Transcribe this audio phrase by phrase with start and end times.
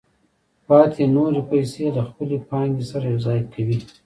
[0.67, 3.79] پاتې نورې پیسې له خپلې پانګې سره یوځای کوي